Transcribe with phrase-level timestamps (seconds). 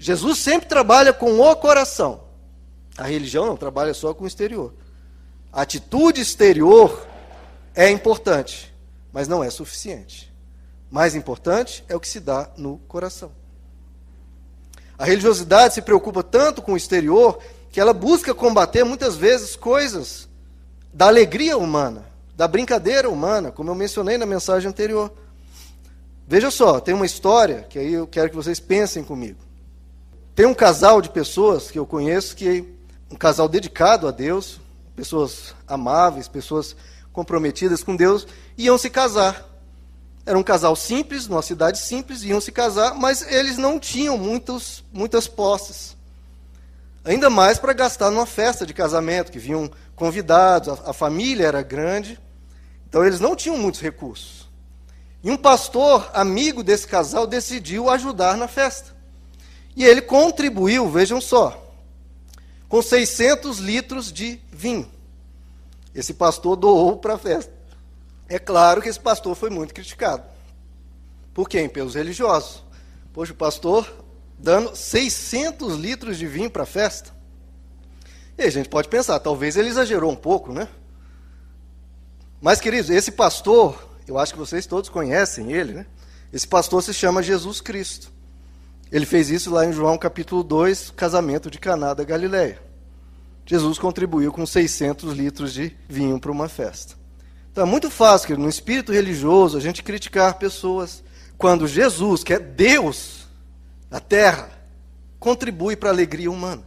[0.00, 2.22] Jesus sempre trabalha com o coração.
[2.96, 4.72] A religião não trabalha só com o exterior.
[5.52, 7.06] A atitude exterior
[7.74, 8.74] é importante,
[9.12, 10.32] mas não é suficiente.
[10.90, 13.30] Mais importante é o que se dá no coração.
[14.96, 17.38] A religiosidade se preocupa tanto com o exterior
[17.70, 20.30] que ela busca combater muitas vezes coisas
[20.94, 25.12] da alegria humana, da brincadeira humana, como eu mencionei na mensagem anterior.
[26.26, 29.49] Veja só, tem uma história que aí eu quero que vocês pensem comigo.
[30.40, 32.64] Tem um casal de pessoas que eu conheço que
[33.10, 34.58] um casal dedicado a Deus,
[34.96, 36.74] pessoas amáveis, pessoas
[37.12, 38.26] comprometidas com Deus,
[38.56, 39.46] iam se casar.
[40.24, 44.82] Era um casal simples, numa cidade simples, iam se casar, mas eles não tinham muitos,
[44.90, 45.94] muitas posses.
[47.04, 51.60] Ainda mais para gastar numa festa de casamento, que vinham convidados, a, a família era
[51.60, 52.18] grande,
[52.88, 54.48] então eles não tinham muitos recursos.
[55.22, 58.98] E um pastor, amigo desse casal, decidiu ajudar na festa.
[59.76, 61.74] E ele contribuiu, vejam só,
[62.68, 64.90] com 600 litros de vinho.
[65.94, 67.52] Esse pastor doou para a festa.
[68.28, 70.22] É claro que esse pastor foi muito criticado.
[71.34, 71.68] Por quem?
[71.68, 72.62] Pelos religiosos.
[73.12, 73.92] Poxa, o pastor
[74.38, 77.10] dando 600 litros de vinho para a festa.
[78.38, 80.68] E a gente pode pensar, talvez ele exagerou um pouco, né?
[82.40, 85.86] Mas, queridos, esse pastor, eu acho que vocês todos conhecem ele, né?
[86.32, 88.10] Esse pastor se chama Jesus Cristo.
[88.90, 92.60] Ele fez isso lá em João capítulo 2, casamento de Caná da Galileia.
[93.46, 96.94] Jesus contribuiu com 600 litros de vinho para uma festa.
[97.52, 101.02] Então é muito fácil, que no espírito religioso, a gente criticar pessoas
[101.38, 103.26] quando Jesus, que é Deus
[103.90, 104.50] na terra,
[105.18, 106.62] contribui para a alegria humana.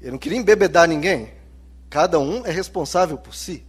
[0.00, 1.32] Ele não queria embebedar ninguém.
[1.88, 3.64] Cada um é responsável por si.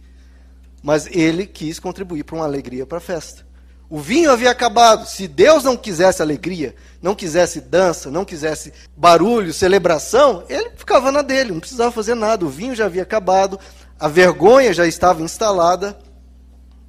[0.82, 3.47] Mas ele quis contribuir para uma alegria para a festa.
[3.90, 5.06] O vinho havia acabado.
[5.06, 11.22] Se Deus não quisesse alegria, não quisesse dança, não quisesse barulho, celebração, ele ficava na
[11.22, 12.44] dele, não precisava fazer nada.
[12.44, 13.58] O vinho já havia acabado,
[13.98, 15.98] a vergonha já estava instalada,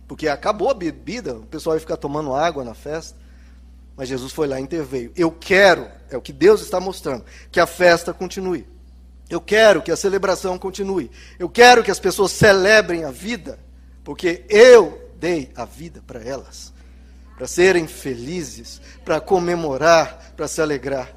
[0.07, 3.17] porque acabou a bebida, o pessoal ia ficar tomando água na festa.
[3.95, 5.11] Mas Jesus foi lá e interveio.
[5.15, 8.67] Eu quero, é o que Deus está mostrando, que a festa continue.
[9.29, 11.11] Eu quero que a celebração continue.
[11.37, 13.59] Eu quero que as pessoas celebrem a vida,
[14.03, 16.73] porque eu dei a vida para elas
[17.39, 21.09] para serem felizes, para comemorar, para se alegrar.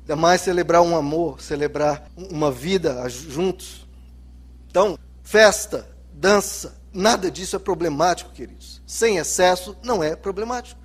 [0.00, 3.86] Ainda mais celebrar um amor, celebrar uma vida juntos.
[4.68, 8.82] Então, festa, dança, nada disso é problemático, queridos.
[8.84, 10.80] Sem excesso não é problemático.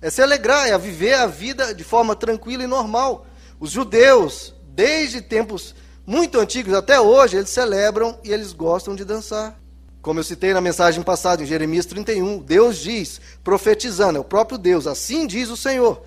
[0.00, 3.24] É se alegrar, é viver a vida de forma tranquila e normal.
[3.60, 9.61] Os judeus, desde tempos muito antigos até hoje, eles celebram e eles gostam de dançar.
[10.02, 14.58] Como eu citei na mensagem passada, em Jeremias 31, Deus diz, profetizando, é o próprio
[14.58, 16.02] Deus, assim diz o Senhor: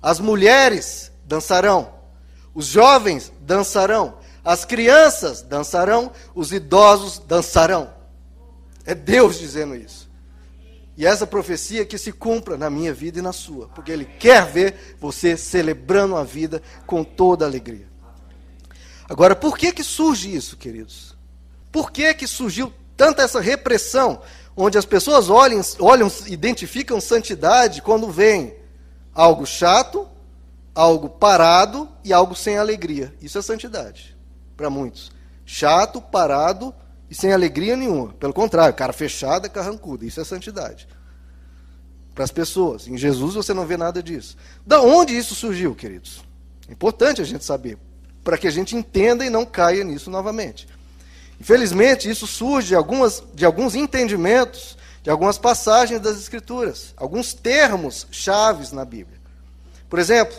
[0.00, 1.92] as mulheres dançarão,
[2.54, 7.92] os jovens dançarão, as crianças dançarão, os idosos dançarão.
[8.86, 10.10] É Deus dizendo isso.
[10.96, 14.46] E essa profecia que se cumpra na minha vida e na sua, porque Ele quer
[14.46, 17.88] ver você celebrando a vida com toda alegria.
[19.06, 21.14] Agora, por que que surge isso, queridos?
[21.70, 24.20] Por que que surgiu tanta essa repressão,
[24.56, 28.56] onde as pessoas olham, olham, identificam santidade quando vem
[29.14, 30.08] algo chato,
[30.74, 33.14] algo parado e algo sem alegria.
[33.20, 34.16] Isso é santidade
[34.56, 35.12] para muitos.
[35.44, 36.74] Chato, parado
[37.10, 38.12] e sem alegria nenhuma.
[38.14, 40.04] Pelo contrário, cara fechada, carrancuda.
[40.04, 40.88] Isso é santidade.
[42.14, 42.88] Para as pessoas.
[42.88, 44.36] Em Jesus você não vê nada disso.
[44.66, 46.22] Da onde isso surgiu, queridos?
[46.68, 47.76] É importante a gente saber,
[48.22, 50.66] para que a gente entenda e não caia nisso novamente.
[51.40, 58.06] Infelizmente, isso surge de, algumas, de alguns entendimentos, de algumas passagens das Escrituras, alguns termos
[58.10, 59.20] chaves na Bíblia.
[59.88, 60.36] Por exemplo,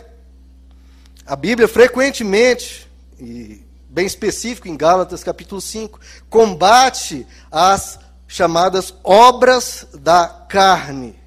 [1.24, 10.28] a Bíblia frequentemente, e bem específico em Gálatas capítulo 5, combate as chamadas obras da
[10.48, 11.18] carne.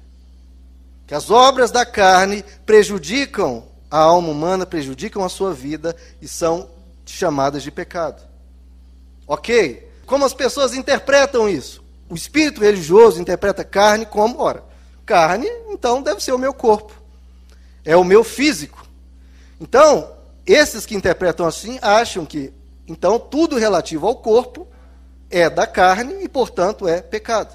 [1.06, 6.70] Que as obras da carne prejudicam a alma humana, prejudicam a sua vida e são
[7.04, 8.29] chamadas de pecado.
[9.30, 9.88] Ok?
[10.06, 11.84] Como as pessoas interpretam isso?
[12.08, 14.64] O espírito religioso interpreta carne como, ora,
[15.06, 16.92] carne, então deve ser o meu corpo.
[17.84, 18.84] É o meu físico.
[19.60, 20.10] Então,
[20.44, 22.52] esses que interpretam assim acham que,
[22.88, 24.66] então, tudo relativo ao corpo
[25.30, 27.54] é da carne e, portanto, é pecado.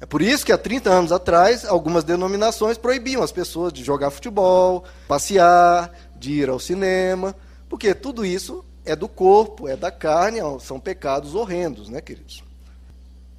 [0.00, 4.12] É por isso que há 30 anos atrás, algumas denominações proibiam as pessoas de jogar
[4.12, 7.34] futebol, passear, de ir ao cinema,
[7.68, 12.42] porque tudo isso é do corpo, é da carne, são pecados horrendos, né, queridos?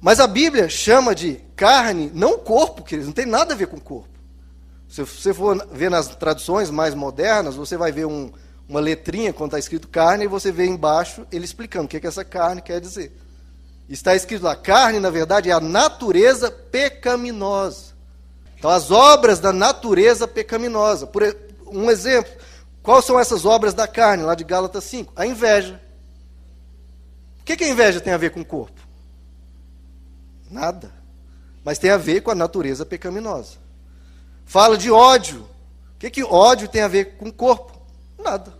[0.00, 3.78] Mas a Bíblia chama de carne não corpo, queridos, não tem nada a ver com
[3.78, 4.08] corpo.
[4.88, 8.30] Se você for ver nas traduções mais modernas, você vai ver um,
[8.68, 12.06] uma letrinha quando está escrito carne, e você vê embaixo ele explicando o que, que
[12.06, 13.12] essa carne quer dizer.
[13.88, 17.94] Está escrito lá: carne, na verdade, é a natureza pecaminosa.
[18.56, 21.06] Então, as obras da natureza pecaminosa.
[21.06, 21.22] Por
[21.66, 22.32] um exemplo,
[22.84, 25.12] quais são essas obras da carne, lá de Gálatas 5?
[25.16, 25.80] A inveja.
[27.40, 28.80] O que, que a inveja tem a ver com o corpo?
[30.48, 30.92] Nada.
[31.64, 33.56] Mas tem a ver com a natureza pecaminosa.
[34.44, 35.40] Fala de ódio.
[35.96, 37.72] O que, que ódio tem a ver com o corpo?
[38.18, 38.54] Nada.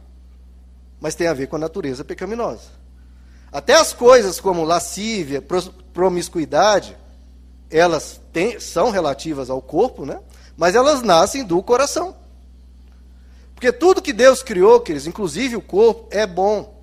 [1.00, 2.68] Mas tem a ver com a natureza pecaminosa.
[3.52, 5.44] Até as coisas como lascívia,
[5.92, 6.96] promiscuidade,
[7.70, 10.18] elas têm, são relativas ao corpo, né?
[10.56, 12.16] mas elas nascem do coração.
[13.54, 16.82] Porque tudo que Deus criou, queridos, inclusive o corpo, é bom.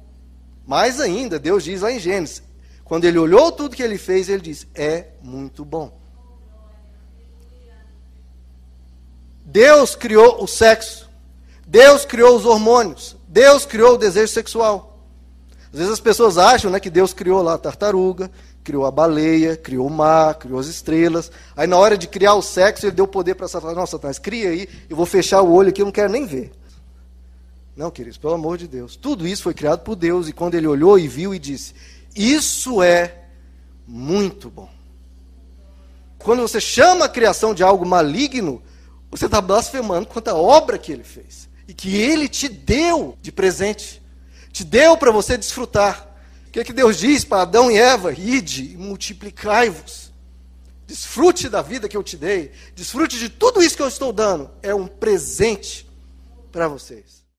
[0.66, 2.42] Mais ainda, Deus diz lá em Gênesis,
[2.84, 5.98] quando ele olhou tudo que ele fez, ele disse: é muito bom.
[9.46, 11.10] Deus criou o sexo.
[11.68, 13.18] Deus criou os hormônios.
[13.28, 15.00] Deus criou o desejo sexual.
[15.74, 18.30] Às vezes as pessoas acham né, que Deus criou lá a tartaruga,
[18.64, 21.32] criou a baleia, criou o mar, criou as estrelas.
[21.56, 23.78] Aí na hora de criar o sexo, ele deu poder para Satanás.
[23.78, 26.52] Nossa, Satanás, cria aí, eu vou fechar o olho aqui, eu não quero nem ver.
[27.82, 28.96] Não, queridos, pelo amor de Deus.
[28.96, 31.74] Tudo isso foi criado por Deus, e quando ele olhou e viu e disse:
[32.16, 33.24] Isso é
[33.88, 34.70] muito bom.
[36.20, 38.62] Quando você chama a criação de algo maligno,
[39.10, 41.50] você está blasfemando contra a obra que ele fez.
[41.68, 44.00] E que ele te deu de presente.
[44.52, 46.08] Te deu para você desfrutar.
[46.50, 48.14] O que, é que Deus diz para Adão e Eva?
[48.14, 50.12] Ide e multiplicai-vos.
[50.86, 52.52] Desfrute da vida que eu te dei.
[52.76, 54.52] Desfrute de tudo isso que eu estou dando.
[54.62, 55.90] É um presente
[56.52, 57.21] para vocês.